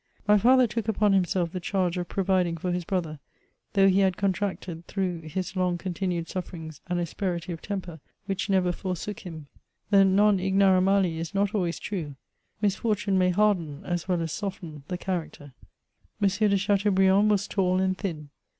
[0.15, 3.19] '*' My father took upon l^mself the charge of providing for his brother,
[3.73, 8.49] though he had contracted, through his long continued suffer ings, an asperity of temper, which
[8.49, 9.45] never forsook him.
[9.91, 12.15] The non ignara nudi is not always true.
[12.63, 15.53] Misfortune may harden as well as soften the character.
[16.19, 16.27] M.
[16.29, 18.29] de Chateaubriand was tall and thin.